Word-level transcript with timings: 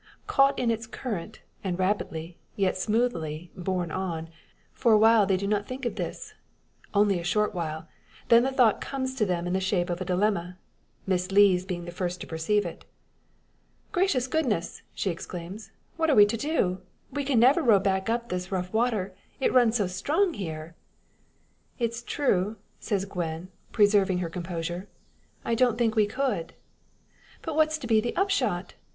Caught 0.25 0.57
in 0.57 0.71
its 0.71 0.87
current, 0.87 1.41
and 1.63 1.77
rapidly, 1.77 2.39
yet 2.55 2.75
smoothly, 2.75 3.51
borne 3.55 3.91
on, 3.91 4.29
for 4.73 4.93
awhile 4.93 5.27
they 5.27 5.37
do 5.37 5.45
not 5.45 5.67
think 5.67 5.85
of 5.85 5.93
this. 5.95 6.33
Only 6.91 7.19
a 7.19 7.23
short 7.23 7.53
while; 7.53 7.87
then 8.29 8.41
the 8.41 8.51
thought 8.51 8.81
comes 8.81 9.13
to 9.13 9.27
them 9.27 9.45
in 9.45 9.53
the 9.53 9.59
shape 9.59 9.91
of 9.91 10.01
a 10.01 10.05
dilemma 10.05 10.57
Miss 11.05 11.31
Lees 11.31 11.65
being 11.67 11.85
the 11.85 11.91
first 11.91 12.19
to 12.21 12.25
perceive 12.25 12.65
it. 12.65 12.83
"Gracious 13.91 14.25
goodness!" 14.25 14.81
she 14.95 15.11
exclaims, 15.11 15.69
"what 15.97 16.09
are 16.09 16.15
we 16.15 16.25
to 16.25 16.35
do? 16.35 16.81
We 17.11 17.23
can 17.23 17.39
never 17.39 17.61
row 17.61 17.77
back 17.77 18.09
up 18.09 18.29
this 18.29 18.51
rough 18.51 18.73
water 18.73 19.15
it 19.39 19.53
runs 19.53 19.75
so 19.77 19.85
strong 19.85 20.33
here!" 20.33 20.73
"That's 21.79 22.01
true," 22.01 22.55
says 22.79 23.05
Gwen, 23.05 23.49
preserving 23.71 24.17
her 24.17 24.31
composure. 24.31 24.87
"I 25.45 25.53
don't 25.53 25.77
think 25.77 25.93
we 25.95 26.07
could." 26.07 26.53
"But 27.43 27.55
what's 27.55 27.77
to 27.77 27.85
be 27.85 28.01
the 28.01 28.15
upshot? 28.15 28.73